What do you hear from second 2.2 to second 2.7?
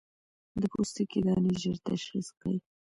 کړئ.